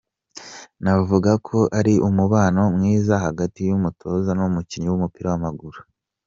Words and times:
Navuga 0.83 1.31
ko 1.47 1.59
ari 1.79 1.93
umubano 2.07 2.61
mwiza 2.75 3.13
hagati 3.25 3.59
y'umutoza 3.67 4.29
n'umukinnyi 4.33 4.87
w'umupira 4.89 5.27
w'amaguru". 5.31 5.79